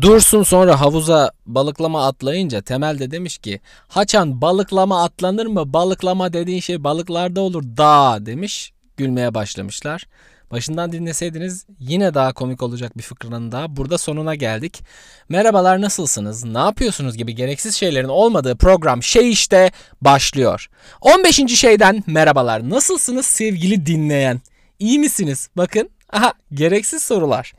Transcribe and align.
Dursun 0.00 0.42
sonra 0.42 0.80
havuza 0.80 1.30
balıklama 1.46 2.06
atlayınca 2.06 2.62
Temel 2.62 2.98
de 2.98 3.10
demiş 3.10 3.38
ki 3.38 3.60
Haçan 3.88 4.40
balıklama 4.40 5.04
atlanır 5.04 5.46
mı? 5.46 5.72
Balıklama 5.72 6.32
dediğin 6.32 6.60
şey 6.60 6.84
balıklarda 6.84 7.40
olur 7.40 7.62
da 7.76 8.18
demiş. 8.26 8.72
Gülmeye 8.96 9.34
başlamışlar. 9.34 10.06
Başından 10.50 10.92
dinleseydiniz 10.92 11.66
yine 11.78 12.14
daha 12.14 12.32
komik 12.32 12.62
olacak 12.62 12.98
bir 12.98 13.02
fıkranın 13.02 13.52
daha. 13.52 13.76
Burada 13.76 13.98
sonuna 13.98 14.34
geldik. 14.34 14.82
Merhabalar 15.28 15.80
nasılsınız? 15.80 16.44
Ne 16.44 16.58
yapıyorsunuz 16.58 17.16
gibi 17.16 17.34
gereksiz 17.34 17.74
şeylerin 17.74 18.08
olmadığı 18.08 18.56
program 18.56 19.02
şey 19.02 19.30
işte 19.30 19.70
başlıyor. 20.00 20.70
15. 21.00 21.36
şeyden 21.36 22.04
merhabalar. 22.06 22.70
Nasılsınız 22.70 23.26
sevgili 23.26 23.86
dinleyen? 23.86 24.40
İyi 24.78 24.98
misiniz? 24.98 25.48
Bakın 25.56 25.90
aha 26.12 26.32
gereksiz 26.54 27.02
sorular. 27.02 27.52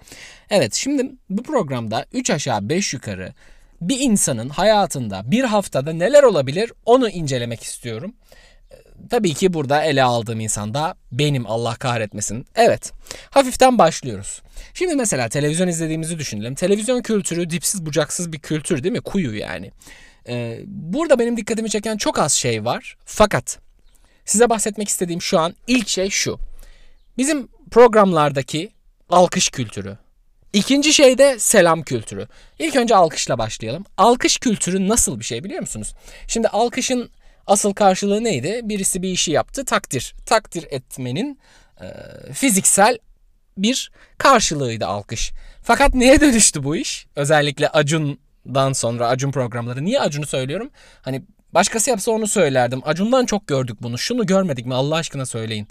Evet 0.50 0.74
şimdi 0.74 1.12
bu 1.30 1.44
programda 1.44 2.06
3 2.14 2.30
aşağı 2.30 2.70
5 2.70 2.94
yukarı 2.94 3.34
bir 3.82 4.00
insanın 4.00 4.50
hayatında 4.50 5.32
bir 5.32 5.44
haftada 5.44 5.94
neler 5.94 6.24
olabilir 6.24 6.72
onu 6.86 7.10
incelemek 7.10 7.64
istiyorum. 7.64 8.14
Ee, 8.72 8.76
Tabii 9.10 9.34
ki 9.34 9.54
burada 9.54 9.84
ele 9.84 10.04
aldığım 10.04 10.40
insan 10.40 10.74
da 10.74 10.96
benim 11.12 11.48
Allah 11.48 11.76
kahretmesin. 11.76 12.46
Evet 12.56 12.92
hafiften 13.30 13.78
başlıyoruz. 13.78 14.42
Şimdi 14.74 14.96
mesela 14.96 15.30
televizyon 15.30 15.68
izlediğimizi 15.68 16.20
düşünelim. 16.20 16.56
Televizyon 16.56 17.02
kültürü 17.02 17.50
dipsiz 17.50 17.86
bucaksız 17.86 18.34
bir 18.34 18.40
kültür 18.40 18.84
değil 18.84 18.94
mi? 18.94 19.02
Kuyu 19.02 19.36
yani. 19.36 19.72
Ee, 20.28 20.60
burada 20.68 21.20
benim 21.20 21.38
dikkatimi 21.38 21.70
çeken 21.70 21.98
çok 21.98 22.20
az 22.20 22.34
şey 22.34 22.66
var. 22.66 22.98
Fakat 23.06 23.60
size 24.26 24.50
bahsetmek 24.50 24.88
istediğim 24.88 25.22
şu 25.22 25.40
an 25.40 25.56
ilk 25.68 25.88
şey 25.88 26.10
şu. 26.10 26.40
Bizim 27.18 27.48
programlardaki 27.72 28.72
alkış 29.10 29.50
kültürü. 29.50 29.98
İkinci 30.54 30.94
şey 30.94 31.18
de 31.18 31.40
selam 31.40 31.84
kültürü. 31.84 32.28
İlk 32.60 32.76
önce 32.76 32.96
alkışla 32.96 33.38
başlayalım. 33.38 33.86
Alkış 33.98 34.38
kültürü 34.38 34.88
nasıl 34.88 35.20
bir 35.20 35.26
şey 35.26 35.44
biliyor 35.44 35.62
musunuz? 35.62 35.94
Şimdi 36.28 36.48
alkışın 36.48 37.10
asıl 37.48 37.74
karşılığı 37.74 38.24
neydi? 38.24 38.62
Birisi 38.64 39.02
bir 39.02 39.10
işi 39.10 39.32
yaptı, 39.32 39.66
takdir. 39.66 40.16
Takdir 40.26 40.68
etmenin 40.70 41.40
e, 41.82 41.88
fiziksel 42.34 42.98
bir 43.58 43.92
karşılığıydı 44.18 44.86
alkış. 44.86 45.32
Fakat 45.64 45.94
neye 45.94 46.22
dönüştü 46.22 46.64
bu 46.64 46.76
iş? 46.76 47.08
Özellikle 47.16 47.70
Acun'dan 47.70 48.74
sonra 48.74 49.08
Acun 49.08 49.32
programları. 49.32 49.86
Niye 49.86 50.00
Acun'u 50.00 50.26
söylüyorum? 50.26 50.70
Hani 51.02 51.22
başkası 51.52 51.90
yapsa 51.90 52.12
onu 52.12 52.28
söylerdim. 52.28 52.82
Acun'dan 52.86 53.26
çok 53.26 53.48
gördük 53.48 53.78
bunu. 53.82 53.98
Şunu 53.98 54.26
görmedik 54.26 54.66
mi 54.66 54.74
Allah 54.74 54.96
aşkına 54.96 55.26
söyleyin. 55.26 55.68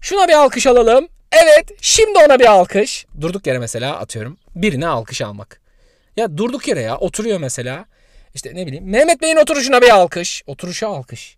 Şuna 0.00 0.28
bir 0.28 0.32
alkış 0.32 0.66
alalım. 0.66 1.08
Evet 1.32 1.70
şimdi 1.80 2.18
ona 2.26 2.38
bir 2.38 2.46
alkış. 2.46 3.06
Durduk 3.20 3.46
yere 3.46 3.58
mesela 3.58 3.96
atıyorum 3.96 4.36
birine 4.56 4.86
alkış 4.86 5.22
almak. 5.22 5.60
Ya 6.16 6.36
durduk 6.36 6.68
yere 6.68 6.80
ya 6.80 6.98
oturuyor 6.98 7.40
mesela. 7.40 7.84
İşte 8.34 8.54
ne 8.54 8.66
bileyim 8.66 8.90
Mehmet 8.90 9.22
Bey'in 9.22 9.36
oturuşuna 9.36 9.82
bir 9.82 9.90
alkış. 9.90 10.42
Oturuşa 10.46 10.88
alkış. 10.88 11.36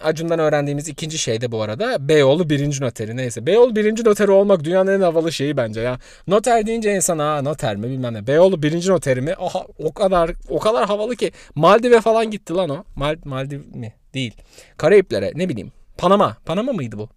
Acun'dan 0.00 0.38
öğrendiğimiz 0.38 0.88
ikinci 0.88 1.18
şey 1.18 1.40
de 1.40 1.52
bu 1.52 1.62
arada 1.62 2.08
Beyoğlu 2.08 2.50
birinci 2.50 2.82
noteri 2.82 3.16
neyse. 3.16 3.46
Beyoğlu 3.46 3.76
birinci 3.76 4.04
noteri 4.04 4.30
olmak 4.30 4.64
dünyanın 4.64 4.98
en 4.98 5.00
havalı 5.00 5.32
şeyi 5.32 5.56
bence 5.56 5.80
ya. 5.80 5.98
Noter 6.26 6.66
deyince 6.66 6.94
insan 6.96 7.18
ha 7.18 7.42
noter 7.42 7.76
mi 7.76 7.90
bilmem 7.90 8.14
ne. 8.14 8.26
Beyoğlu 8.26 8.62
birinci 8.62 8.90
noteri 8.90 9.20
mi? 9.20 9.34
Aha, 9.38 9.66
o 9.78 9.92
kadar 9.94 10.30
o 10.48 10.58
kadar 10.58 10.86
havalı 10.86 11.16
ki. 11.16 11.32
Maldiv'e 11.54 12.00
falan 12.00 12.30
gitti 12.30 12.54
lan 12.54 12.70
o. 12.70 12.84
Mal, 12.96 13.16
Maldiv 13.24 13.60
mi? 13.74 13.94
Değil. 14.14 14.34
Karayipler'e 14.76 15.32
ne 15.34 15.48
bileyim. 15.48 15.72
Panama. 15.98 16.36
Panama 16.44 16.72
mıydı 16.72 16.98
bu? 16.98 17.08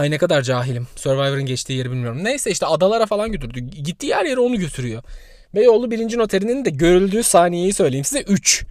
Ay 0.00 0.10
ne 0.10 0.18
kadar 0.18 0.42
cahilim. 0.42 0.86
Survivor'ın 0.96 1.46
geçtiği 1.46 1.72
yeri 1.72 1.90
bilmiyorum. 1.90 2.24
Neyse 2.24 2.50
işte 2.50 2.66
adalara 2.66 3.06
falan 3.06 3.32
götürdü. 3.32 3.60
Gittiği 3.60 4.14
her 4.14 4.24
yere 4.24 4.40
onu 4.40 4.58
götürüyor. 4.58 5.02
Beyoğlu 5.54 5.90
birinci 5.90 6.18
noterinin 6.18 6.64
de 6.64 6.70
görüldüğü 6.70 7.22
saniyeyi 7.22 7.72
söyleyeyim 7.72 8.04
size 8.04 8.22
3. 8.22 8.64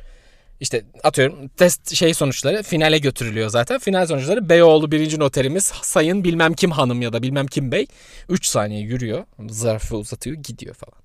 İşte 0.60 0.84
atıyorum 1.04 1.48
test 1.48 1.96
şey 1.96 2.14
sonuçları 2.14 2.64
finale 2.64 2.98
götürülüyor 2.98 3.50
zaten. 3.50 3.80
Final 3.80 4.06
sonuçları 4.06 4.50
Beyoğlu 4.50 4.92
birinci 4.92 5.20
noterimiz 5.20 5.64
sayın 5.82 6.24
bilmem 6.24 6.54
kim 6.54 6.72
hanım 6.72 7.02
ya 7.02 7.14
da 7.14 7.22
bilmem 7.22 7.48
kim 7.48 7.72
bey 7.72 7.88
3 8.30 8.46
saniye 8.46 8.82
yürüyor. 8.82 9.26
Zarfı 9.50 9.98
uzatıyor 9.98 10.36
gidiyor 10.36 10.76
falan. 10.76 11.00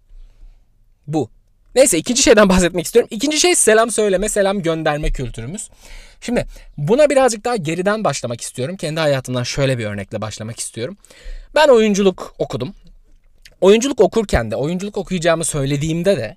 Bu. 1.06 1.30
Neyse 1.74 1.98
ikinci 1.98 2.22
şeyden 2.22 2.48
bahsetmek 2.48 2.86
istiyorum. 2.86 3.08
İkinci 3.12 3.40
şey 3.40 3.54
selam 3.54 3.90
söyleme, 3.90 4.28
selam 4.28 4.62
gönderme 4.62 5.10
kültürümüz. 5.10 5.70
Şimdi 6.20 6.46
buna 6.78 7.10
birazcık 7.10 7.44
daha 7.44 7.56
geriden 7.56 8.04
başlamak 8.04 8.40
istiyorum. 8.40 8.76
Kendi 8.76 9.00
hayatımdan 9.00 9.42
şöyle 9.42 9.78
bir 9.78 9.84
örnekle 9.84 10.20
başlamak 10.20 10.58
istiyorum. 10.58 10.96
Ben 11.54 11.68
oyunculuk 11.68 12.34
okudum. 12.38 12.74
Oyunculuk 13.60 14.00
okurken 14.00 14.50
de, 14.50 14.56
oyunculuk 14.56 14.96
okuyacağımı 14.96 15.44
söylediğimde 15.44 16.16
de 16.16 16.36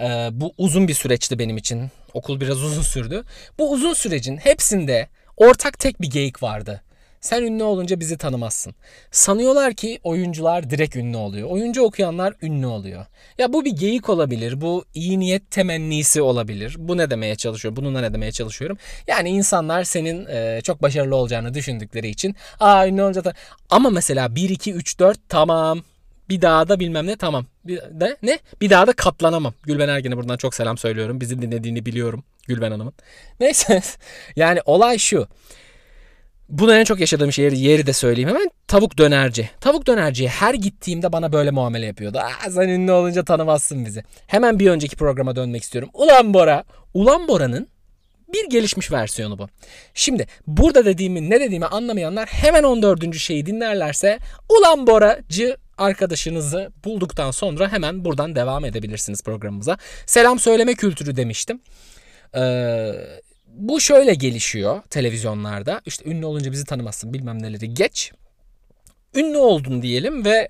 e, 0.00 0.28
bu 0.32 0.52
uzun 0.58 0.88
bir 0.88 0.94
süreçti 0.94 1.38
benim 1.38 1.56
için. 1.56 1.90
Okul 2.14 2.40
biraz 2.40 2.62
uzun 2.62 2.82
sürdü. 2.82 3.24
Bu 3.58 3.72
uzun 3.72 3.94
sürecin 3.94 4.36
hepsinde 4.36 5.08
ortak 5.36 5.78
tek 5.78 6.02
bir 6.02 6.10
geyik 6.10 6.42
vardı. 6.42 6.82
Sen 7.26 7.42
ünlü 7.42 7.62
olunca 7.62 8.00
bizi 8.00 8.18
tanımazsın. 8.18 8.74
Sanıyorlar 9.10 9.74
ki 9.74 9.98
oyuncular 10.02 10.70
direkt 10.70 10.96
ünlü 10.96 11.16
oluyor. 11.16 11.50
Oyuncu 11.50 11.82
okuyanlar 11.82 12.34
ünlü 12.42 12.66
oluyor. 12.66 13.06
Ya 13.38 13.52
bu 13.52 13.64
bir 13.64 13.70
geyik 13.70 14.08
olabilir. 14.08 14.60
Bu 14.60 14.84
iyi 14.94 15.20
niyet 15.20 15.50
temennisi 15.50 16.22
olabilir. 16.22 16.76
Bu 16.78 16.96
ne 16.96 17.10
demeye 17.10 17.36
çalışıyor? 17.36 17.76
Bununla 17.76 18.00
ne 18.00 18.12
demeye 18.12 18.32
çalışıyorum? 18.32 18.78
Yani 19.06 19.28
insanlar 19.28 19.84
senin 19.84 20.26
e, 20.26 20.60
çok 20.64 20.82
başarılı 20.82 21.16
olacağını 21.16 21.54
düşündükleri 21.54 22.08
için 22.08 22.36
aa 22.60 22.86
ünlü 22.86 23.02
olunca 23.02 23.24
da 23.24 23.34
ama 23.70 23.90
mesela 23.90 24.34
1 24.34 24.50
2 24.50 24.72
3 24.72 24.98
4 24.98 25.18
tamam. 25.28 25.82
Bir 26.28 26.42
daha 26.42 26.68
da 26.68 26.80
bilmem 26.80 27.06
ne 27.06 27.16
tamam. 27.16 27.46
Bir 27.64 27.76
de 27.76 28.16
ne? 28.22 28.38
Bir 28.60 28.70
daha 28.70 28.86
da 28.86 28.92
katlanamam. 28.92 29.54
Gülben 29.62 29.88
Ergen'e 29.88 30.16
buradan 30.16 30.36
çok 30.36 30.54
selam 30.54 30.78
söylüyorum. 30.78 31.20
Bizi 31.20 31.42
dinlediğini 31.42 31.86
biliyorum 31.86 32.24
Gülben 32.48 32.70
Hanım'ın. 32.70 32.94
Neyse. 33.40 33.82
yani 34.36 34.60
olay 34.64 34.98
şu. 34.98 35.28
Bunu 36.48 36.74
en 36.74 36.84
çok 36.84 37.00
yaşadığım 37.00 37.32
şey 37.32 37.44
yeri 37.44 37.86
de 37.86 37.92
söyleyeyim 37.92 38.28
hemen. 38.28 38.50
Tavuk 38.68 38.98
dönerci. 38.98 39.50
Tavuk 39.60 39.86
dönerciye 39.86 40.28
her 40.28 40.54
gittiğimde 40.54 41.12
bana 41.12 41.32
böyle 41.32 41.50
muamele 41.50 41.86
yapıyordu. 41.86 42.18
Aa, 42.18 42.50
sen 42.50 42.68
ünlü 42.68 42.92
olunca 42.92 43.24
tanımazsın 43.24 43.84
bizi. 43.86 44.04
Hemen 44.26 44.58
bir 44.58 44.70
önceki 44.70 44.96
programa 44.96 45.36
dönmek 45.36 45.62
istiyorum. 45.62 45.90
Ulan 45.94 46.34
Bora. 46.34 46.64
Ulan 46.94 47.28
Bora'nın 47.28 47.68
bir 48.32 48.50
gelişmiş 48.50 48.92
versiyonu 48.92 49.38
bu. 49.38 49.48
Şimdi 49.94 50.26
burada 50.46 50.84
dediğimi 50.84 51.30
ne 51.30 51.40
dediğimi 51.40 51.66
anlamayanlar 51.66 52.28
hemen 52.28 52.62
14. 52.62 53.16
şeyi 53.16 53.46
dinlerlerse 53.46 54.18
Ulan 54.48 54.86
Boracı 54.86 55.56
arkadaşınızı 55.78 56.72
bulduktan 56.84 57.30
sonra 57.30 57.72
hemen 57.72 58.04
buradan 58.04 58.36
devam 58.36 58.64
edebilirsiniz 58.64 59.22
programımıza. 59.22 59.78
Selam 60.06 60.38
söyleme 60.38 60.74
kültürü 60.74 61.16
demiştim. 61.16 61.60
Ee, 62.34 62.92
bu 63.56 63.80
şöyle 63.80 64.14
gelişiyor 64.14 64.82
televizyonlarda. 64.90 65.80
İşte 65.86 66.10
ünlü 66.10 66.26
olunca 66.26 66.52
bizi 66.52 66.64
tanımazsın 66.64 67.14
bilmem 67.14 67.42
neleri 67.42 67.74
geç. 67.74 68.12
Ünlü 69.14 69.38
oldun 69.38 69.82
diyelim 69.82 70.24
ve 70.24 70.48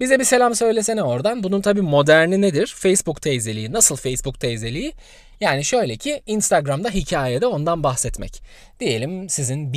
bize 0.00 0.18
bir 0.18 0.24
selam 0.24 0.54
söylesene 0.54 1.02
oradan. 1.02 1.42
Bunun 1.42 1.60
tabii 1.60 1.82
moderni 1.82 2.40
nedir? 2.40 2.74
Facebook 2.76 3.22
teyzeliği. 3.22 3.72
Nasıl 3.72 3.96
Facebook 3.96 4.40
teyzeliği? 4.40 4.92
Yani 5.40 5.64
şöyle 5.64 5.96
ki 5.96 6.22
Instagram'da 6.26 6.90
hikayede 6.90 7.46
ondan 7.46 7.82
bahsetmek. 7.82 8.42
Diyelim 8.80 9.28
sizin 9.28 9.72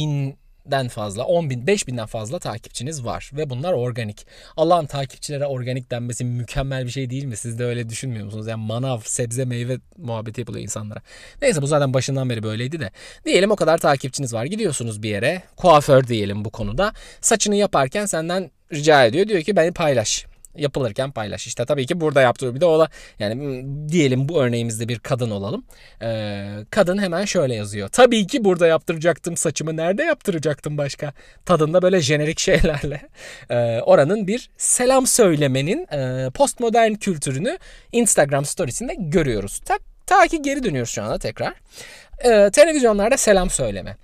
binden 0.66 0.88
fazla, 0.88 1.24
10 1.24 1.50
bin, 1.50 1.68
5 1.68 1.88
binden 1.88 2.06
fazla 2.06 2.40
takipçiniz 2.40 3.06
var 3.06 3.32
ve 3.34 3.50
bunlar 3.50 3.74
organik. 3.74 4.26
Allah'ın 4.58 4.86
takipçilere 4.86 5.46
organik 5.46 5.92
denmesi 5.92 6.26
mükemmel 6.26 6.86
bir 6.86 6.92
şey 6.92 7.10
değil 7.10 7.26
mi? 7.26 7.38
Siz 7.38 7.60
de 7.60 7.66
öyle 7.66 7.90
düşünmüyor 7.90 8.26
musunuz? 8.26 8.48
Yani 8.48 8.66
manav, 8.66 9.00
sebze, 9.00 9.46
meyve 9.46 9.78
muhabbeti 9.98 10.42
yapılıyor 10.42 10.64
insanlara. 10.64 11.02
Neyse 11.42 11.62
bu 11.62 11.68
zaten 11.68 11.94
başından 11.94 12.30
beri 12.30 12.44
böyleydi 12.44 12.80
de. 12.80 12.92
Diyelim 13.26 13.52
o 13.52 13.56
kadar 13.56 13.78
takipçiniz 13.78 14.34
var. 14.34 14.46
Gidiyorsunuz 14.46 15.04
bir 15.04 15.10
yere. 15.10 15.44
Kuaför 15.56 16.08
diyelim 16.08 16.46
bu 16.46 16.50
konuda. 16.50 16.94
Saçını 17.22 17.56
yaparken 17.56 18.06
senden 18.06 18.52
rica 18.74 19.06
ediyor. 19.06 19.28
Diyor 19.28 19.42
ki 19.42 19.56
beni 19.56 19.72
paylaş 19.72 20.31
yapılırken 20.56 21.12
paylaş. 21.12 21.48
İşte 21.48 21.66
tabii 21.66 21.86
ki 21.86 22.02
burada 22.02 22.22
yaptığı 22.22 22.56
bir 22.56 22.62
de 22.62 22.66
o 22.66 22.80
da 22.80 22.90
yani 23.20 23.66
diyelim 23.90 24.30
bu 24.30 24.42
örneğimizde 24.42 24.88
bir 24.90 25.00
kadın 25.00 25.32
olalım. 25.32 25.64
Ee, 26.02 26.50
kadın 26.70 26.98
hemen 26.98 27.26
şöyle 27.26 27.56
yazıyor. 27.56 27.90
Tabii 27.90 28.28
ki 28.28 28.44
burada 28.44 28.68
yaptıracaktım 28.68 29.38
saçımı. 29.38 29.78
Nerede 29.78 30.04
yaptıracaktım 30.04 30.78
başka? 30.78 31.14
Tadında 31.46 31.82
böyle 31.82 32.02
jenerik 32.02 32.40
şeylerle. 32.52 33.02
Ee, 33.50 33.82
oranın 33.82 34.28
bir 34.28 34.50
selam 34.58 35.08
söylemenin 35.08 35.88
e, 35.94 36.30
postmodern 36.30 36.94
kültürünü 36.94 37.58
Instagram 37.92 38.46
storiesinde 38.46 38.96
görüyoruz. 38.98 39.60
Ta, 39.60 39.78
ta 40.06 40.28
ki 40.28 40.42
geri 40.42 40.64
dönüyoruz 40.64 40.92
şu 40.92 41.04
anda 41.04 41.20
tekrar. 41.20 41.54
Ee, 42.24 42.50
televizyonlarda 42.54 43.18
selam 43.18 43.50
söyleme. 43.50 43.98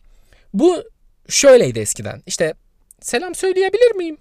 Bu 0.53 0.83
şöyleydi 1.29 1.79
eskiden. 1.79 2.21
İşte 2.25 2.53
selam 3.01 3.35
söyleyebilir 3.35 3.95
miyim? 3.95 4.17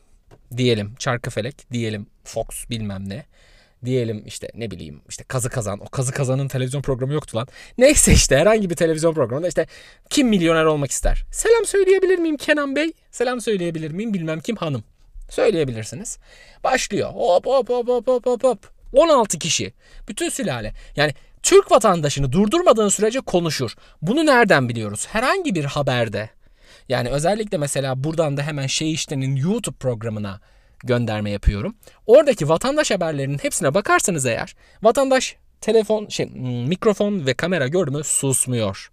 Diyelim 0.56 0.94
Çarkıfelek, 0.94 1.72
diyelim 1.72 2.06
Fox 2.24 2.46
bilmem 2.70 3.08
ne. 3.08 3.24
Diyelim 3.84 4.22
işte 4.26 4.50
ne 4.54 4.70
bileyim 4.70 5.00
işte 5.08 5.24
Kazı 5.24 5.48
Kazan. 5.50 5.80
O 5.80 5.84
Kazı 5.84 6.12
Kazan'ın 6.12 6.48
televizyon 6.48 6.82
programı 6.82 7.12
yoktu 7.12 7.36
lan. 7.36 7.48
Neyse 7.78 8.12
işte 8.12 8.36
herhangi 8.36 8.70
bir 8.70 8.76
televizyon 8.76 9.14
programında 9.14 9.48
işte 9.48 9.66
kim 10.10 10.28
milyoner 10.28 10.64
olmak 10.64 10.90
ister? 10.90 11.24
Selam 11.32 11.66
söyleyebilir 11.66 12.18
miyim 12.18 12.36
Kenan 12.36 12.76
Bey? 12.76 12.92
Selam 13.10 13.40
söyleyebilir 13.40 13.90
miyim 13.90 14.14
bilmem 14.14 14.40
kim 14.40 14.56
hanım? 14.56 14.84
Söyleyebilirsiniz. 15.30 16.18
Başlıyor. 16.64 17.10
Hop 17.10 17.46
hop 17.46 17.68
hop 17.68 17.88
hop 17.88 18.06
hop 18.06 18.26
hop 18.26 18.44
hop. 18.44 18.58
16 18.92 19.38
kişi. 19.38 19.72
Bütün 20.08 20.28
sülale. 20.28 20.72
Yani 20.96 21.14
Türk 21.42 21.70
vatandaşını 21.70 22.32
durdurmadığın 22.32 22.88
sürece 22.88 23.20
konuşur. 23.20 23.74
Bunu 24.02 24.26
nereden 24.26 24.68
biliyoruz? 24.68 25.06
Herhangi 25.10 25.54
bir 25.54 25.64
haberde. 25.64 26.30
Yani 26.88 27.08
özellikle 27.08 27.58
mesela 27.58 28.04
buradan 28.04 28.36
da 28.36 28.42
hemen 28.42 28.66
şey 28.66 28.92
iştenin 28.92 29.36
YouTube 29.36 29.76
programına 29.76 30.40
gönderme 30.84 31.30
yapıyorum. 31.30 31.76
Oradaki 32.06 32.48
vatandaş 32.48 32.90
haberlerinin 32.90 33.38
hepsine 33.38 33.74
bakarsanız 33.74 34.26
eğer 34.26 34.56
vatandaş 34.82 35.36
telefon 35.60 36.08
şey 36.08 36.26
mikrofon 36.66 37.26
ve 37.26 37.34
kamera 37.34 37.68
gördü 37.68 37.90
mü 37.90 38.04
susmuyor. 38.04 38.90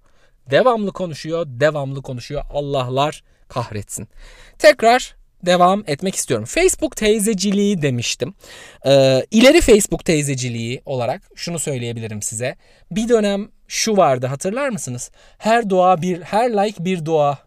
Devamlı 0.51 0.91
konuşuyor, 0.91 1.45
devamlı 1.47 2.01
konuşuyor. 2.01 2.43
Allah'lar 2.49 3.23
kahretsin. 3.47 4.07
Tekrar 4.59 5.15
devam 5.45 5.83
etmek 5.87 6.15
istiyorum. 6.15 6.45
Facebook 6.45 6.95
teyzeciliği 6.95 7.81
demiştim. 7.81 8.33
Ee, 8.85 9.25
ileri 9.31 9.61
Facebook 9.61 10.05
teyzeciliği 10.05 10.81
olarak 10.85 11.21
şunu 11.35 11.59
söyleyebilirim 11.59 12.21
size. 12.21 12.55
Bir 12.91 13.09
dönem 13.09 13.49
şu 13.67 13.97
vardı 13.97 14.27
hatırlar 14.27 14.69
mısınız? 14.69 15.11
Her 15.37 15.69
dua 15.69 16.01
bir, 16.01 16.21
her 16.21 16.51
like 16.51 16.85
bir 16.85 17.05
dua. 17.05 17.37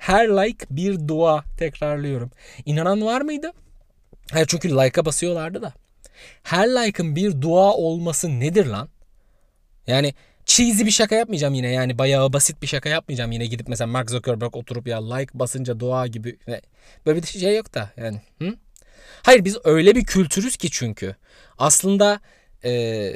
Her 0.00 0.28
like 0.28 0.66
bir 0.70 1.08
dua 1.08 1.44
tekrarlıyorum. 1.58 2.30
İnanan 2.64 3.06
var 3.06 3.20
mıydı? 3.20 3.52
Hayır 4.32 4.46
çünkü 4.46 4.70
like'a 4.70 5.04
basıyorlardı 5.04 5.62
da. 5.62 5.72
Her 6.42 6.68
like'ın 6.68 7.16
bir 7.16 7.40
dua 7.40 7.72
olması 7.72 8.40
nedir 8.40 8.66
lan? 8.66 8.88
Yani 9.86 10.14
cheesy 10.44 10.84
bir 10.84 10.90
şaka 10.90 11.14
yapmayacağım 11.14 11.54
yine. 11.54 11.72
Yani 11.72 11.98
bayağı 11.98 12.32
basit 12.32 12.62
bir 12.62 12.66
şaka 12.66 12.88
yapmayacağım. 12.88 13.32
Yine 13.32 13.46
gidip 13.46 13.68
mesela 13.68 13.88
Mark 13.88 14.10
Zuckerberg 14.10 14.56
oturup 14.56 14.86
ya 14.86 15.14
like 15.14 15.38
basınca 15.38 15.80
dua 15.80 16.06
gibi. 16.06 16.38
Böyle 17.06 17.22
bir 17.22 17.26
şey 17.26 17.56
yok 17.56 17.74
da 17.74 17.90
yani. 17.96 18.20
Hı? 18.38 18.54
Hayır 19.22 19.44
biz 19.44 19.58
öyle 19.64 19.96
bir 19.96 20.04
kültürüz 20.04 20.56
ki 20.56 20.70
çünkü. 20.70 21.16
Aslında 21.58 22.20
e, 22.64 23.12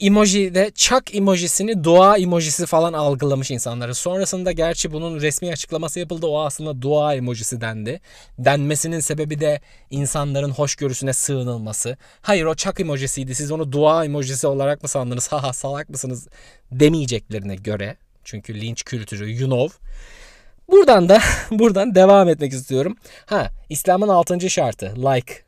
emoji 0.00 0.72
çak 0.74 1.14
emojisini 1.14 1.84
dua 1.84 2.18
emojisi 2.18 2.66
falan 2.66 2.92
algılamış 2.92 3.50
insanları. 3.50 3.94
Sonrasında 3.94 4.52
gerçi 4.52 4.92
bunun 4.92 5.20
resmi 5.20 5.52
açıklaması 5.52 6.00
yapıldı. 6.00 6.26
O 6.26 6.40
aslında 6.40 6.82
dua 6.82 7.14
emojisi 7.14 7.60
dendi. 7.60 8.00
Denmesinin 8.38 9.00
sebebi 9.00 9.40
de 9.40 9.60
insanların 9.90 10.50
hoşgörüsüne 10.50 11.12
sığınılması. 11.12 11.96
Hayır 12.22 12.44
o 12.44 12.54
çak 12.54 12.80
emojisiydi. 12.80 13.34
Siz 13.34 13.50
onu 13.50 13.72
dua 13.72 14.04
emojisi 14.04 14.46
olarak 14.46 14.82
mı 14.82 14.88
sandınız? 14.88 15.28
Haha 15.32 15.52
salak 15.52 15.88
mısınız 15.90 16.28
demeyeceklerine 16.72 17.56
göre. 17.56 17.96
Çünkü 18.24 18.60
linç 18.60 18.82
kültürü 18.82 19.40
you 19.40 19.50
know. 19.50 19.78
Buradan 20.70 21.08
da 21.08 21.20
buradan 21.50 21.94
devam 21.94 22.28
etmek 22.28 22.52
istiyorum. 22.52 22.96
Ha 23.26 23.50
İslam'ın 23.68 24.08
6. 24.08 24.50
şartı 24.50 24.94
like 24.96 25.47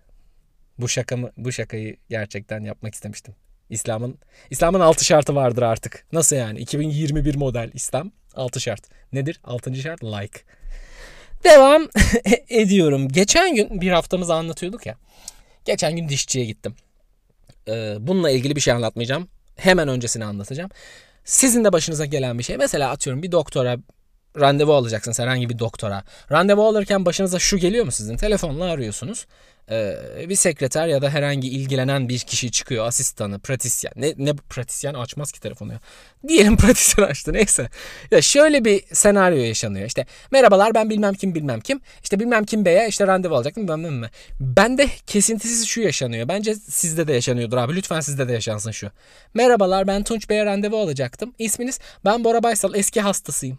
bu 0.80 0.88
şakamı 0.88 1.30
bu 1.36 1.52
şakayı 1.52 1.96
gerçekten 2.10 2.60
yapmak 2.64 2.94
istemiştim. 2.94 3.34
İslam'ın 3.70 4.18
İslam'ın 4.50 4.80
altı 4.80 5.04
şartı 5.04 5.34
vardır 5.34 5.62
artık. 5.62 6.06
Nasıl 6.12 6.36
yani? 6.36 6.58
2021 6.58 7.34
model 7.34 7.70
İslam 7.74 8.12
altı 8.34 8.60
şart. 8.60 8.82
Nedir? 9.12 9.40
Altıncı 9.44 9.82
şart 9.82 10.04
like. 10.04 10.40
Devam 11.44 11.88
ediyorum. 12.48 13.08
Geçen 13.08 13.54
gün 13.54 13.80
bir 13.80 13.90
haftamızı 13.90 14.34
anlatıyorduk 14.34 14.86
ya. 14.86 14.96
Geçen 15.64 15.96
gün 15.96 16.08
dişçiye 16.08 16.44
gittim. 16.44 16.74
Ee, 17.68 17.96
bununla 18.00 18.30
ilgili 18.30 18.56
bir 18.56 18.60
şey 18.60 18.74
anlatmayacağım. 18.74 19.28
Hemen 19.56 19.88
öncesini 19.88 20.24
anlatacağım. 20.24 20.70
Sizin 21.24 21.64
de 21.64 21.72
başınıza 21.72 22.04
gelen 22.04 22.38
bir 22.38 22.44
şey. 22.44 22.56
Mesela 22.56 22.90
atıyorum 22.90 23.22
bir 23.22 23.32
doktora 23.32 23.76
randevu 24.40 24.74
alacaksınız 24.74 25.18
herhangi 25.18 25.48
bir 25.48 25.58
doktora. 25.58 26.04
Randevu 26.32 26.66
alırken 26.66 27.06
başınıza 27.06 27.38
şu 27.38 27.58
geliyor 27.58 27.84
mu 27.84 27.92
sizin? 27.92 28.16
Telefonla 28.16 28.64
arıyorsunuz. 28.64 29.26
Ee, 29.70 30.28
bir 30.28 30.34
sekreter 30.34 30.88
ya 30.88 31.02
da 31.02 31.10
herhangi 31.10 31.48
ilgilenen 31.48 32.08
bir 32.08 32.18
kişi 32.18 32.50
çıkıyor. 32.50 32.86
Asistanı, 32.86 33.38
pratisyen. 33.38 33.92
Ne, 33.96 34.14
ne 34.16 34.34
pratisyen 34.34 34.94
açmaz 34.94 35.32
ki 35.32 35.40
telefonu 35.40 35.72
ya. 35.72 35.80
Diyelim 36.28 36.56
pratisyen 36.62 37.04
açtı 37.04 37.32
neyse. 37.32 37.68
Ya 38.10 38.22
şöyle 38.22 38.64
bir 38.64 38.84
senaryo 38.92 39.38
yaşanıyor. 39.38 39.86
İşte 39.86 40.06
merhabalar 40.30 40.74
ben 40.74 40.90
bilmem 40.90 41.14
kim 41.14 41.34
bilmem 41.34 41.60
kim. 41.60 41.80
İşte 42.02 42.20
bilmem 42.20 42.44
kim 42.44 42.64
beye 42.64 42.88
işte 42.88 43.06
randevu 43.06 43.34
alacaktım 43.34 43.68
bilmem 43.68 43.94
mi. 43.94 44.10
Bende 44.40 44.88
kesintisiz 45.06 45.66
şu 45.66 45.80
yaşanıyor. 45.80 46.28
Bence 46.28 46.54
sizde 46.54 47.08
de 47.08 47.12
yaşanıyordur 47.12 47.56
abi. 47.56 47.76
Lütfen 47.76 48.00
sizde 48.00 48.28
de 48.28 48.32
yaşansın 48.32 48.70
şu. 48.70 48.90
Merhabalar 49.34 49.86
ben 49.86 50.02
Tunç 50.02 50.28
Bey'e 50.28 50.44
randevu 50.44 50.78
alacaktım. 50.78 51.34
İsminiz? 51.38 51.78
Ben 52.04 52.24
Bora 52.24 52.42
Baysal 52.42 52.74
eski 52.74 53.00
hastasıyım. 53.00 53.58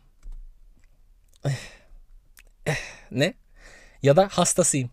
ne? 3.11 3.33
Ya 4.03 4.15
da 4.15 4.29
hastasıyım. 4.31 4.89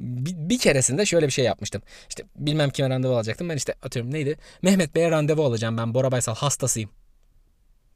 Bir, 0.00 0.34
bir 0.36 0.58
keresinde 0.58 1.06
şöyle 1.06 1.26
bir 1.26 1.32
şey 1.32 1.44
yapmıştım. 1.44 1.82
İşte 2.08 2.24
bilmem 2.36 2.70
kime 2.70 2.90
randevu 2.90 3.16
alacaktım. 3.16 3.48
Ben 3.48 3.56
işte 3.56 3.74
atıyorum 3.82 4.12
neydi? 4.12 4.36
Mehmet 4.62 4.94
Bey'e 4.94 5.10
randevu 5.10 5.44
alacağım 5.44 5.76
ben. 5.76 5.94
Bora 5.94 6.12
Baysal 6.12 6.34
hastasıyım. 6.34 6.90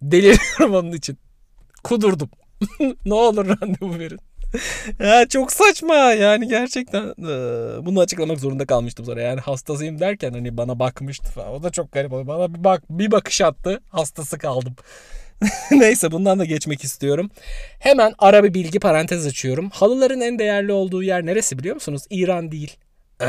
Deliriyorum 0.03 0.75
onun 0.75 0.93
için. 0.93 1.19
Kudurdum. 1.85 2.31
ne 3.07 3.15
olur 3.15 3.49
randevu 3.49 3.99
verin. 3.99 4.19
ya 5.01 5.29
çok 5.29 5.53
saçma 5.53 5.95
yani 5.97 6.49
gerçekten 6.49 7.15
bunu 7.87 8.01
açıklamak 8.01 8.41
zorunda 8.41 8.67
kalmıştım 8.67 9.07
sonra 9.07 9.21
yani 9.21 9.41
hastasıyım 9.41 10.01
derken 10.01 10.33
hani 10.33 10.57
bana 10.57 10.79
bakmıştı 10.79 11.31
falan 11.31 11.53
o 11.53 11.63
da 11.63 11.71
çok 11.71 11.93
garip 11.93 12.13
oldu 12.13 12.27
bana 12.27 12.55
bir 12.55 12.65
bak 12.65 12.83
bir 12.91 13.11
bakış 13.11 13.41
attı 13.41 13.81
hastası 13.89 14.39
kaldım 14.39 14.77
Neyse 15.71 16.13
bundan 16.13 16.39
da 16.39 16.45
geçmek 16.45 16.85
istiyorum. 16.85 17.31
Hemen 17.79 18.15
ara 18.19 18.45
bir 18.45 18.55
bilgi 18.55 18.81
parantez 18.81 19.27
açıyorum. 19.27 19.71
Halıların 19.71 20.21
en 20.21 20.39
değerli 20.39 20.73
olduğu 20.73 21.03
yer 21.03 21.27
neresi 21.27 21.59
biliyor 21.59 21.75
musunuz? 21.75 22.03
İran 22.11 22.53
değil. 22.53 22.77
Ee, 23.23 23.27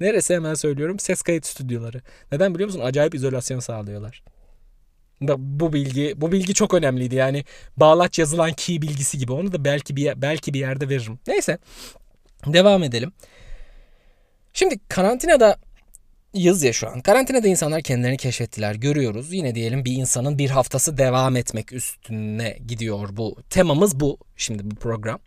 neresi 0.00 0.34
hemen 0.34 0.54
söylüyorum. 0.54 0.98
Ses 0.98 1.22
kayıt 1.22 1.46
stüdyoları. 1.46 2.02
Neden 2.32 2.54
biliyor 2.54 2.68
musun? 2.68 2.80
Acayip 2.84 3.14
izolasyon 3.14 3.60
sağlıyorlar. 3.60 4.22
Bu 5.38 5.72
bilgi 5.72 6.14
bu 6.16 6.32
bilgi 6.32 6.54
çok 6.54 6.74
önemliydi. 6.74 7.14
Yani 7.14 7.44
bağlaç 7.76 8.18
yazılan 8.18 8.52
key 8.52 8.82
bilgisi 8.82 9.18
gibi. 9.18 9.32
Onu 9.32 9.52
da 9.52 9.64
belki 9.64 9.96
bir 9.96 10.22
belki 10.22 10.54
bir 10.54 10.60
yerde 10.60 10.88
veririm. 10.88 11.18
Neyse. 11.26 11.58
Devam 12.46 12.82
edelim. 12.82 13.12
Şimdi 14.52 14.78
karantinada 14.88 15.56
yız 16.38 16.62
ya 16.62 16.72
şu 16.72 16.88
an. 16.88 17.00
Karantinada 17.00 17.48
insanlar 17.48 17.82
kendilerini 17.82 18.16
keşfettiler. 18.16 18.74
Görüyoruz. 18.74 19.32
Yine 19.32 19.54
diyelim 19.54 19.84
bir 19.84 19.92
insanın 19.92 20.38
bir 20.38 20.50
haftası 20.50 20.98
devam 20.98 21.36
etmek 21.36 21.72
üstüne 21.72 22.58
gidiyor 22.66 23.08
bu. 23.12 23.36
Temamız 23.50 24.00
bu. 24.00 24.18
Şimdi 24.36 24.70
bu 24.70 24.74
program. 24.74 25.20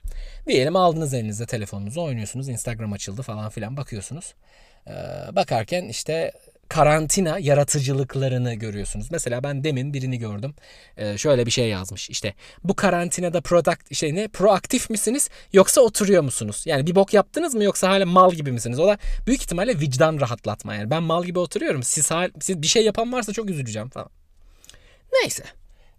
Diyelim 0.48 0.76
aldınız 0.76 1.14
elinize 1.14 1.46
telefonunuzu 1.46 2.02
oynuyorsunuz. 2.02 2.50
Instagram 2.50 2.94
açıldı 2.94 3.22
falan 3.22 3.50
filan 3.50 3.78
bakıyorsunuz. 3.78 4.34
Ee, 4.88 4.92
bakarken 5.36 5.84
işte 5.84 6.32
karantina 6.72 7.40
yaratıcılıklarını 7.40 8.54
görüyorsunuz. 8.54 9.12
Mesela 9.12 9.44
ben 9.44 9.64
demin 9.64 9.94
birini 9.94 10.18
gördüm. 10.20 10.54
Ee, 10.98 11.18
şöyle 11.18 11.46
bir 11.46 11.52
şey 11.52 11.70
yazmış. 11.70 12.10
İşte 12.10 12.34
bu 12.64 12.76
karantinada 12.76 13.42
product 13.42 13.96
şey 13.96 14.16
ne 14.16 14.28
proaktif 14.28 14.90
misiniz 14.90 15.30
yoksa 15.54 15.82
oturuyor 15.82 16.24
musunuz? 16.24 16.64
Yani 16.66 16.88
bir 16.88 16.96
bok 16.96 17.14
yaptınız 17.14 17.56
mı 17.56 17.64
yoksa 17.64 17.90
hala 17.90 18.06
mal 18.06 18.32
gibi 18.32 18.52
misiniz? 18.52 18.80
O 18.80 18.88
da 18.88 18.98
büyük 19.28 19.42
ihtimalle 19.42 19.80
vicdan 19.80 20.20
rahatlatma 20.20 20.76
yani. 20.76 20.90
Ben 20.90 21.04
mal 21.04 21.24
gibi 21.24 21.40
oturuyorum. 21.40 21.84
Siz, 21.84 22.10
siz 22.42 22.62
bir 22.62 22.68
şey 22.68 22.86
yapan 22.86 23.14
varsa 23.14 23.34
çok 23.34 23.50
üzüleceğim 23.50 23.90
falan. 23.90 24.10
Neyse. 25.14 25.44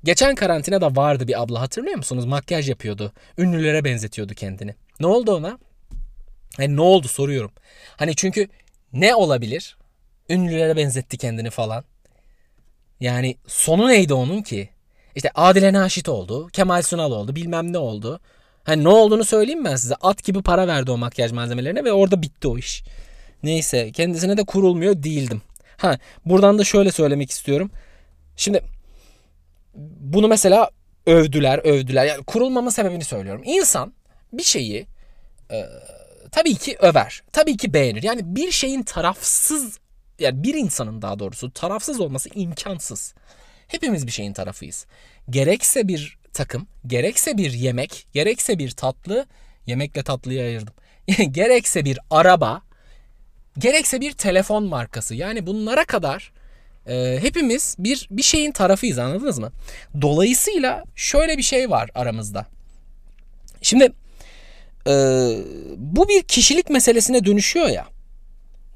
Geçen 0.05 0.35
karantinada 0.35 0.97
vardı 0.97 1.29
bir 1.29 1.43
abla 1.43 1.61
hatırlıyor 1.61 1.97
musunuz? 1.97 2.25
Makyaj 2.25 2.69
yapıyordu. 2.69 3.13
Ünlülere 3.39 3.85
benzetiyordu 3.85 4.35
kendini. 4.35 4.75
Ne 5.01 5.07
oldu 5.07 5.37
ona? 5.37 5.59
Yani 6.59 6.77
ne 6.77 6.81
oldu 6.81 7.09
soruyorum. 7.09 7.53
Hani 7.97 8.17
çünkü 8.17 8.49
ne 8.93 9.15
olabilir? 9.15 9.77
Ünlülere 10.29 10.77
benzetti 10.77 11.19
kendini 11.19 11.51
falan. 11.51 11.85
Yani 13.01 13.37
sonu 13.47 13.89
neydi 13.89 14.15
onun 14.15 14.43
ki? 14.43 14.69
İşte 15.15 15.31
Adile 15.35 15.73
Naşit 15.73 16.09
oldu, 16.09 16.49
Kemal 16.53 16.83
Sunal 16.83 17.13
oldu, 17.13 17.37
bilmem 17.37 17.73
ne 17.73 17.79
oldu. 17.79 18.21
Hani 18.65 18.85
ne 18.85 18.89
olduğunu 18.89 19.25
söyleyeyim 19.25 19.65
ben 19.65 19.77
size. 19.77 19.95
At 19.95 20.25
gibi 20.25 20.43
para 20.43 20.67
verdi 20.67 20.91
o 20.91 20.97
makyaj 20.99 21.33
malzemelerine 21.33 21.85
ve 21.85 21.93
orada 21.93 22.23
bitti 22.23 22.49
o 22.49 22.59
iş. 22.59 22.83
Neyse 23.43 23.93
kendisine 23.93 24.37
de 24.37 24.45
kurulmuyor 24.45 25.03
değildim. 25.03 25.43
Ha 25.77 25.99
buradan 26.25 26.59
da 26.59 26.65
şöyle 26.65 26.93
söylemek 26.93 27.31
istiyorum. 27.31 27.71
Şimdi 28.37 28.63
bunu 30.01 30.29
mesela 30.29 30.71
övdüler 31.07 31.59
övdüler. 31.59 32.07
Yani 32.07 32.25
kurulmama 32.25 32.71
sebebini 32.71 33.05
söylüyorum. 33.05 33.43
İnsan 33.45 33.93
bir 34.33 34.43
şeyi 34.43 34.87
e, 35.51 35.65
tabii 36.33 36.55
ki 36.55 36.77
över. 36.81 37.23
Tabii 37.33 37.57
ki 37.57 37.75
beğenir. 37.75 38.03
Yani 38.03 38.21
bir 38.25 38.51
şeyin 38.51 38.83
tarafsız 38.83 39.79
yani 40.23 40.43
bir 40.43 40.55
insanın 40.55 41.03
daha 41.03 41.19
doğrusu 41.19 41.51
tarafsız 41.51 42.01
olması 42.01 42.29
imkansız. 42.35 43.15
Hepimiz 43.69 44.07
bir 44.07 44.13
şeyin 44.13 44.33
tarafıyız. 44.33 44.87
Gerekse 45.31 45.89
bir 45.89 46.19
takım, 46.33 46.67
gerekse 46.87 47.37
bir 47.37 47.53
yemek, 47.53 48.07
gerekse 48.13 48.59
bir 48.59 48.71
tatlı, 48.71 49.27
yemekle 49.67 50.03
tatlıyı 50.03 50.43
ayırdım. 50.43 50.75
gerekse 51.33 51.85
bir 51.85 51.99
araba, 52.11 52.63
gerekse 53.59 54.01
bir 54.01 54.13
telefon 54.13 54.65
markası. 54.65 55.15
Yani 55.15 55.47
bunlara 55.47 55.85
kadar 55.85 56.33
e, 56.87 57.19
hepimiz 57.23 57.77
bir 57.79 58.09
bir 58.11 58.23
şeyin 58.23 58.53
tarafıyız 58.53 58.99
anladınız 58.99 59.39
mı? 59.39 59.53
Dolayısıyla 60.01 60.85
şöyle 60.95 61.39
bir 61.39 61.43
şey 61.43 61.71
var 61.71 61.91
aramızda. 61.95 62.47
Şimdi 63.63 63.93
e, 64.87 64.93
bu 65.77 66.09
bir 66.09 66.23
kişilik 66.23 66.71
meselesine 66.71 67.25
dönüşüyor 67.25 67.69
ya. 67.69 67.87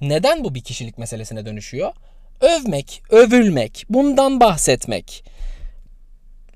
Neden 0.00 0.44
bu 0.44 0.54
bir 0.54 0.60
kişilik 0.60 0.98
meselesine 0.98 1.46
dönüşüyor? 1.46 1.92
Övmek, 2.40 3.02
övülmek, 3.10 3.84
bundan 3.88 4.40
bahsetmek. 4.40 5.24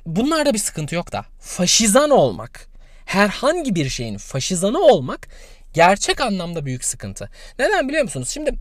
Bunlarda 0.06 0.54
bir 0.54 0.58
sıkıntı 0.58 0.94
yok 0.94 1.12
da 1.12 1.24
faşizan 1.40 2.10
olmak, 2.10 2.68
herhangi 3.04 3.74
bir 3.74 3.88
şeyin 3.88 4.18
faşizanı 4.18 4.78
olmak 4.78 5.28
gerçek 5.74 6.20
anlamda 6.20 6.66
büyük 6.66 6.84
sıkıntı. 6.84 7.30
Neden 7.58 7.88
biliyor 7.88 8.02
musunuz? 8.02 8.28
Şimdi 8.28 8.54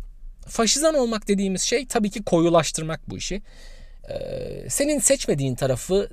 faşizan 0.47 0.95
olmak 0.95 1.27
dediğimiz 1.27 1.61
şey 1.61 1.87
tabii 1.87 2.09
ki 2.09 2.23
koyulaştırmak 2.23 3.09
bu 3.09 3.17
işi. 3.17 3.41
Ee, 4.09 4.69
senin 4.69 4.99
seçmediğin 4.99 5.55
tarafı 5.55 6.09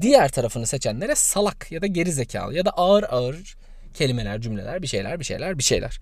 diğer 0.00 0.28
tarafını 0.28 0.66
seçenlere 0.66 1.14
salak 1.14 1.72
ya 1.72 1.82
da 1.82 1.86
geri 1.86 2.12
zekalı 2.12 2.54
ya 2.54 2.64
da 2.64 2.70
ağır 2.70 3.02
ağır 3.02 3.56
kelimeler, 3.94 4.40
cümleler, 4.40 4.82
bir 4.82 4.86
şeyler, 4.86 5.20
bir 5.20 5.24
şeyler, 5.24 5.58
bir 5.58 5.62
şeyler. 5.62 6.00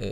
Ee, 0.00 0.06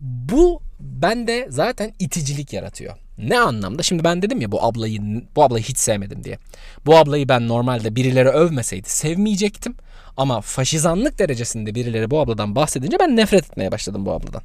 bu 0.00 0.62
bende 0.80 1.46
zaten 1.50 1.92
iticilik 1.98 2.52
yaratıyor. 2.52 2.96
Ne 3.18 3.38
anlamda? 3.38 3.82
Şimdi 3.82 4.04
ben 4.04 4.22
dedim 4.22 4.40
ya 4.40 4.52
bu 4.52 4.64
ablayı 4.64 5.00
bu 5.36 5.42
ablayı 5.42 5.64
hiç 5.64 5.78
sevmedim 5.78 6.24
diye. 6.24 6.38
Bu 6.86 6.96
ablayı 6.96 7.28
ben 7.28 7.48
normalde 7.48 7.96
birileri 7.96 8.28
övmeseydi 8.28 8.88
sevmeyecektim. 8.88 9.74
Ama 10.16 10.40
faşizanlık 10.40 11.18
derecesinde 11.18 11.74
birileri 11.74 12.10
bu 12.10 12.20
abladan 12.20 12.54
bahsedince 12.54 12.96
ben 13.00 13.16
nefret 13.16 13.44
etmeye 13.44 13.72
başladım 13.72 14.06
bu 14.06 14.12
abladan. 14.12 14.42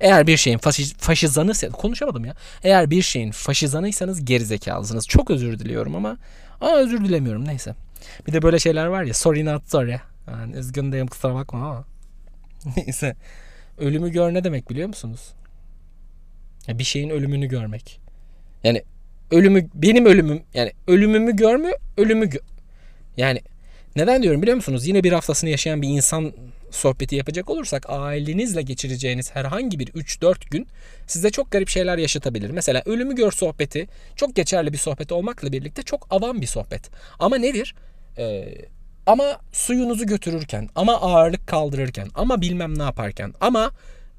Eğer 0.00 0.26
bir 0.26 0.36
şeyin 0.36 0.58
faşiz, 0.58 0.94
faşizanıysa 0.94 1.68
konuşamadım 1.68 2.24
ya. 2.24 2.34
Eğer 2.62 2.90
bir 2.90 3.02
şeyin 3.02 3.30
faşizanıysanız 3.30 4.24
gerizekalısınız. 4.24 5.08
Çok 5.08 5.30
özür 5.30 5.58
diliyorum 5.58 5.96
ama 5.96 6.16
aa 6.60 6.76
özür 6.76 7.04
dilemiyorum 7.04 7.44
neyse. 7.44 7.74
Bir 8.26 8.32
de 8.32 8.42
böyle 8.42 8.58
şeyler 8.58 8.86
var 8.86 9.02
ya 9.02 9.14
sorry 9.14 9.44
not 9.44 9.70
sorry. 9.70 10.00
Yani 10.30 10.56
üzgün 10.56 10.92
değilim 10.92 11.06
kusura 11.06 11.34
bakma 11.34 11.58
ama. 11.58 11.84
neyse. 12.76 13.16
Ölümü 13.80 14.10
gör 14.10 14.34
ne 14.34 14.44
demek 14.44 14.70
biliyor 14.70 14.88
musunuz? 14.88 15.32
Ya 16.66 16.78
bir 16.78 16.84
şeyin 16.84 17.10
ölümünü 17.10 17.46
görmek. 17.46 18.00
Yani 18.64 18.82
ölümü 19.30 19.68
benim 19.74 20.06
ölümüm 20.06 20.42
yani 20.54 20.72
ölümümü 20.86 21.36
görmüyor 21.36 21.78
ölümü 21.96 22.26
gö 22.26 22.38
yani 23.16 23.40
neden 23.96 24.22
diyorum 24.22 24.42
biliyor 24.42 24.56
musunuz? 24.56 24.86
Yine 24.86 25.04
bir 25.04 25.12
haftasını 25.12 25.50
yaşayan 25.50 25.82
bir 25.82 25.88
insan 25.88 26.32
sohbeti 26.70 27.16
yapacak 27.16 27.50
olursak 27.50 27.86
ailenizle 27.88 28.62
geçireceğiniz 28.62 29.30
herhangi 29.34 29.78
bir 29.78 29.86
3-4 29.86 30.50
gün 30.50 30.66
size 31.06 31.30
çok 31.30 31.50
garip 31.50 31.68
şeyler 31.68 31.98
yaşatabilir. 31.98 32.50
Mesela 32.50 32.82
ölümü 32.86 33.14
gör 33.14 33.30
sohbeti 33.32 33.88
çok 34.16 34.36
geçerli 34.36 34.72
bir 34.72 34.78
sohbet 34.78 35.12
olmakla 35.12 35.52
birlikte 35.52 35.82
çok 35.82 36.06
avam 36.10 36.40
bir 36.40 36.46
sohbet. 36.46 36.90
Ama 37.18 37.38
nedir? 37.38 37.74
Ee, 38.18 38.54
ama 39.06 39.40
suyunuzu 39.52 40.06
götürürken, 40.06 40.68
ama 40.74 41.00
ağırlık 41.00 41.46
kaldırırken, 41.46 42.08
ama 42.14 42.40
bilmem 42.40 42.78
ne 42.78 42.82
yaparken, 42.82 43.34
ama 43.40 43.70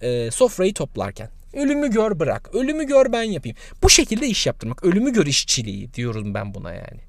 e, 0.02 0.32
sofrayı 0.32 0.74
toplarken. 0.74 1.30
Ölümü 1.54 1.92
gör 1.92 2.20
bırak. 2.20 2.56
Ölümü 2.56 2.88
gör 2.88 3.12
ben 3.12 3.24
yapayım. 3.24 3.58
Bu 3.84 3.90
şekilde 3.90 4.28
iş 4.28 4.48
yaptırmak. 4.48 4.84
Ölümü 4.84 5.14
gör 5.14 5.26
işçiliği 5.26 5.94
diyorum 5.94 6.34
ben 6.34 6.54
buna 6.54 6.74
yani 6.74 7.00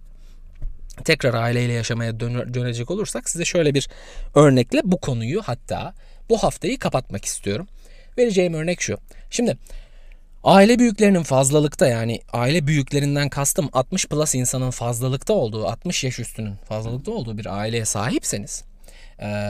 tekrar 1.05 1.35
aileyle 1.35 1.73
yaşamaya 1.73 2.21
dönecek 2.21 2.91
olursak 2.91 3.31
size 3.31 3.45
şöyle 3.45 3.75
bir 3.75 3.89
örnekle 4.35 4.81
bu 4.85 5.01
konuyu 5.01 5.43
hatta 5.43 5.95
bu 6.29 6.43
haftayı 6.43 6.79
kapatmak 6.79 7.25
istiyorum. 7.25 7.69
Vereceğim 8.19 8.55
örnek 8.55 8.81
şu. 8.81 8.99
Şimdi 9.31 9.59
aile 10.45 10.79
büyüklerinin 10.79 11.23
fazlalıkta 11.23 11.87
yani 11.87 12.21
aile 12.33 12.67
büyüklerinden 12.67 13.29
kastım 13.29 13.69
60 13.73 14.07
plus 14.07 14.35
insanın 14.35 14.71
fazlalıkta 14.71 15.33
olduğu 15.33 15.67
60 15.67 16.05
yaş 16.05 16.19
üstünün 16.19 16.55
fazlalıkta 16.69 17.11
olduğu 17.11 17.39
bir 17.39 17.59
aileye 17.59 17.85
sahipseniz 17.85 18.65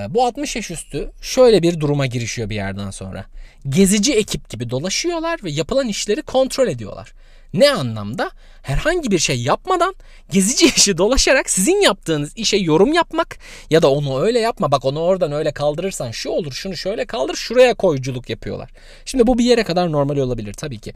bu 0.08 0.24
60 0.26 0.56
yaş 0.56 0.70
üstü 0.70 1.10
şöyle 1.22 1.62
bir 1.62 1.80
duruma 1.80 2.06
girişiyor 2.06 2.50
bir 2.50 2.54
yerden 2.54 2.90
sonra. 2.90 3.24
Gezici 3.68 4.14
ekip 4.14 4.48
gibi 4.48 4.70
dolaşıyorlar 4.70 5.40
ve 5.44 5.50
yapılan 5.50 5.88
işleri 5.88 6.22
kontrol 6.22 6.68
ediyorlar. 6.68 7.12
Ne 7.54 7.70
anlamda? 7.70 8.30
Herhangi 8.62 9.10
bir 9.10 9.18
şey 9.18 9.42
yapmadan 9.42 9.94
gezici 10.30 10.66
işi 10.76 10.98
dolaşarak 10.98 11.50
sizin 11.50 11.80
yaptığınız 11.80 12.32
işe 12.36 12.56
yorum 12.56 12.92
yapmak 12.92 13.38
ya 13.70 13.82
da 13.82 13.90
onu 13.90 14.20
öyle 14.20 14.38
yapma 14.38 14.72
bak 14.72 14.84
onu 14.84 15.00
oradan 15.00 15.32
öyle 15.32 15.52
kaldırırsan 15.52 16.10
şu 16.10 16.30
olur 16.30 16.52
şunu 16.52 16.76
şöyle 16.76 17.04
kaldır 17.04 17.34
şuraya 17.34 17.74
koyculuk 17.74 18.30
yapıyorlar. 18.30 18.70
Şimdi 19.04 19.26
bu 19.26 19.38
bir 19.38 19.44
yere 19.44 19.64
kadar 19.64 19.92
normal 19.92 20.16
olabilir 20.16 20.54
tabii 20.54 20.78
ki. 20.78 20.92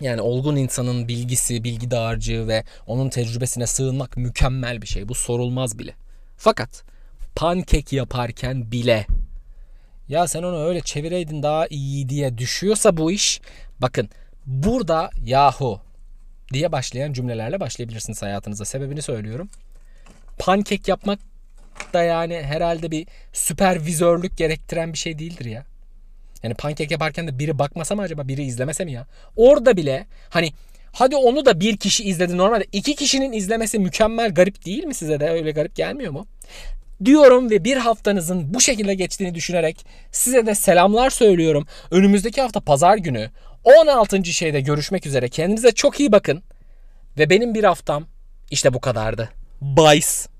Yani 0.00 0.20
olgun 0.20 0.56
insanın 0.56 1.08
bilgisi, 1.08 1.64
bilgi 1.64 1.90
dağarcığı 1.90 2.48
ve 2.48 2.64
onun 2.86 3.08
tecrübesine 3.08 3.66
sığınmak 3.66 4.16
mükemmel 4.16 4.82
bir 4.82 4.86
şey. 4.86 5.08
Bu 5.08 5.14
sorulmaz 5.14 5.78
bile. 5.78 5.94
Fakat 6.36 6.82
pankek 7.34 7.92
yaparken 7.92 8.72
bile 8.72 9.06
ya 10.08 10.28
sen 10.28 10.42
onu 10.42 10.64
öyle 10.64 10.80
çevireydin 10.80 11.42
daha 11.42 11.66
iyi 11.66 12.08
diye 12.08 12.38
düşüyorsa 12.38 12.96
bu 12.96 13.12
iş 13.12 13.40
bakın 13.80 14.08
Burada 14.46 15.10
yahu 15.24 15.80
diye 16.52 16.72
başlayan 16.72 17.12
cümlelerle 17.12 17.60
başlayabilirsiniz 17.60 18.22
hayatınıza. 18.22 18.64
Sebebini 18.64 19.02
söylüyorum. 19.02 19.48
Pankek 20.38 20.88
yapmak 20.88 21.18
da 21.92 22.02
yani 22.02 22.42
herhalde 22.42 22.90
bir 22.90 23.06
süpervizörlük 23.32 24.36
gerektiren 24.36 24.92
bir 24.92 24.98
şey 24.98 25.18
değildir 25.18 25.44
ya. 25.44 25.64
Yani 26.42 26.54
pankek 26.54 26.90
yaparken 26.90 27.28
de 27.28 27.38
biri 27.38 27.58
bakmasa 27.58 27.94
mı 27.94 28.02
acaba 28.02 28.28
biri 28.28 28.42
izlemese 28.42 28.84
mi 28.84 28.92
ya? 28.92 29.06
Orada 29.36 29.76
bile 29.76 30.06
hani 30.30 30.52
hadi 30.92 31.16
onu 31.16 31.46
da 31.46 31.60
bir 31.60 31.76
kişi 31.76 32.04
izledi 32.04 32.36
normalde 32.36 32.66
iki 32.72 32.94
kişinin 32.94 33.32
izlemesi 33.32 33.78
mükemmel 33.78 34.34
garip 34.34 34.64
değil 34.64 34.84
mi 34.84 34.94
size 34.94 35.20
de 35.20 35.30
öyle 35.30 35.50
garip 35.50 35.76
gelmiyor 35.76 36.12
mu? 36.12 36.26
Diyorum 37.04 37.50
ve 37.50 37.64
bir 37.64 37.76
haftanızın 37.76 38.54
bu 38.54 38.60
şekilde 38.60 38.94
geçtiğini 38.94 39.34
düşünerek 39.34 39.86
size 40.12 40.46
de 40.46 40.54
selamlar 40.54 41.10
söylüyorum. 41.10 41.66
Önümüzdeki 41.90 42.40
hafta 42.40 42.60
pazar 42.60 42.96
günü 42.96 43.30
16. 43.64 44.24
şeyde 44.24 44.60
görüşmek 44.60 45.06
üzere. 45.06 45.28
Kendinize 45.28 45.72
çok 45.72 46.00
iyi 46.00 46.12
bakın. 46.12 46.42
Ve 47.18 47.30
benim 47.30 47.54
bir 47.54 47.64
haftam 47.64 48.06
işte 48.50 48.74
bu 48.74 48.80
kadardı. 48.80 49.28
Bye. 49.62 50.33